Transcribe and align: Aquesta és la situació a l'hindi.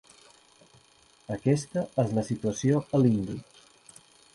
Aquesta 1.37 1.85
és 2.07 2.17
la 2.21 2.27
situació 2.33 2.85
a 2.89 3.05
l'hindi. 3.05 3.41